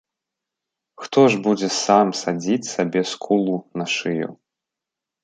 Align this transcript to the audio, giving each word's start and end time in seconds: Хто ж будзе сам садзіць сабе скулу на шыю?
Хто 1.03 1.19
ж 1.33 1.41
будзе 1.47 1.69
сам 1.79 2.07
садзіць 2.21 2.71
сабе 2.75 3.01
скулу 3.13 3.55
на 3.81 3.85
шыю? 3.97 4.29